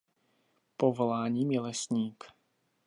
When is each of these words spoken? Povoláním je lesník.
Povoláním 0.77 1.51
je 1.51 1.59
lesník. 1.61 2.23